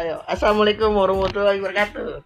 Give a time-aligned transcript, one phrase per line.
[0.00, 2.24] Ayo, assalamualaikum warahmatullahi wabarakatuh.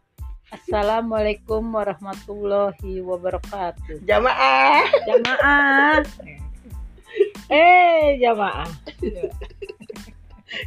[0.54, 3.98] Assalamualaikum warahmatullahi wabarakatuh.
[4.06, 4.86] Jamaah.
[5.02, 5.98] Jamaah.
[7.50, 8.70] Eh, jamaah.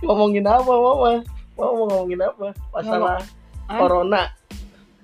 [0.04, 1.24] Ngomongin apa, Mama?
[1.56, 2.52] Mama mau ngomongin apa?
[2.76, 3.24] Masalah
[3.72, 3.80] Hah?
[3.80, 4.24] corona.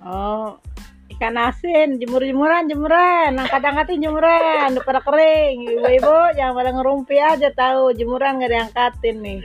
[0.04, 0.60] Oh,
[1.08, 5.72] ikan asin, jemur-jemuran, jemuran, angkat-angkatin jemuran, udah pada kering.
[5.72, 9.40] Ibu-ibu jangan pada ngerumpi aja tahu, jemuran nggak diangkatin nih.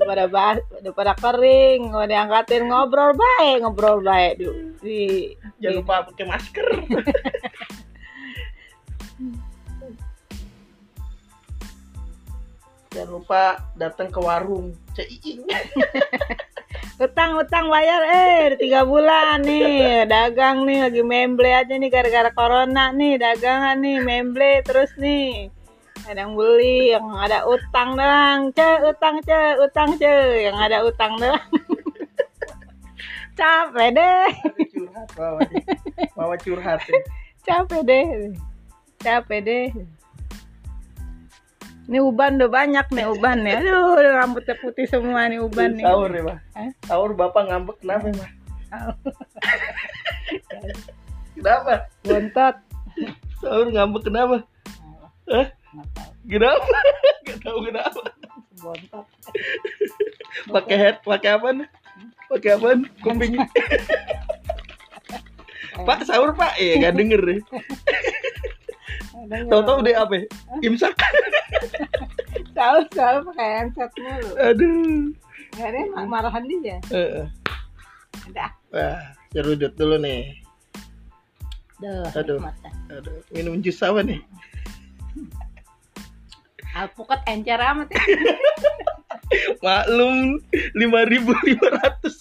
[0.00, 4.48] Udah pada bas, udah pada kering, nggak diangkatin ngobrol baik, ngobrol baik di,
[4.80, 6.64] di, Jangan lupa pakai masker.
[12.96, 15.44] Jangan lupa datang ke warung Ceiing.
[17.00, 22.28] utang utang bayar eh udah tiga bulan nih dagang nih lagi memble aja nih gara-gara
[22.28, 25.48] corona nih dagangan nih memble terus nih
[26.06, 30.12] ada yang beli yang ada utang doang ce utang ce utang ce
[30.48, 31.48] yang ada utang doang
[33.38, 34.28] capek deh
[34.72, 35.40] curhat, Mama.
[36.16, 36.80] Mama curhat.
[36.84, 37.00] ya.
[37.44, 38.06] capek deh
[39.00, 39.66] capek deh
[41.90, 46.10] ini uban udah banyak nih uban nih aduh rambutnya putih semua nih uban nih Sahur
[46.14, 46.38] ya, Pak.
[46.54, 46.70] Hah?
[46.86, 48.30] Sahur Bapak ngambek kenapa, Pak?
[51.34, 51.74] Kenapa?
[52.06, 52.56] bontot
[53.42, 54.36] Sahur ngambek kenapa?
[55.34, 55.46] Hah?
[56.26, 56.78] Kenapa?
[57.26, 58.02] Gak tahu kenapa.
[58.60, 59.06] bontot
[60.50, 61.48] Pakai head, pakai apa?
[62.28, 62.68] Pakai apa?
[63.00, 63.34] Kuping.
[65.80, 67.38] Pak sahur Pak, eh gak denger ya.
[69.48, 70.12] Tahu-tahu deh apa?
[70.18, 70.24] ya?
[70.60, 70.92] Imsak.
[72.52, 74.28] Tahu tahu pakai handset mulu.
[74.36, 75.14] Aduh.
[75.96, 76.76] Mak- marahan dia.
[76.92, 77.24] Eh,
[78.28, 78.50] Udah.
[78.74, 79.00] Wah,
[79.32, 80.36] cerudut dulu nih.
[81.80, 82.38] Duh, Aduh.
[82.92, 84.20] Aduh, minum jus apa nih?
[86.80, 88.00] Alpukat encer amat ya.
[89.64, 90.40] Maklum
[90.72, 91.60] 5.500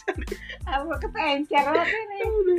[0.03, 0.28] kali.
[0.67, 2.56] Alpukat encer amat ini.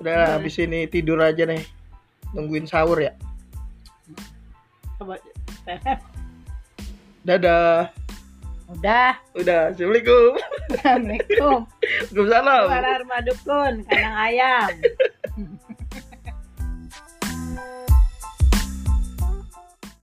[0.00, 1.60] Udah habis ini tidur aja nih.
[2.32, 3.12] Nungguin sahur ya.
[4.96, 5.20] Coba.
[7.28, 7.92] Dadah.
[8.66, 9.20] Udah.
[9.36, 10.32] Udah, Assalamualaikum.
[10.72, 11.58] Assalamualaikum.
[12.16, 12.64] Waalaikumsalam.
[12.66, 14.70] Suara rumah dukun, kandang ayam.